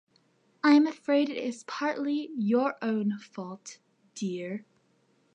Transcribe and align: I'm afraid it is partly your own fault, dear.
I'm 0.63 0.87
afraid 0.87 1.29
it 1.29 1.37
is 1.37 1.63
partly 1.65 2.31
your 2.35 2.73
own 2.81 3.19
fault, 3.19 3.77
dear. 4.15 4.65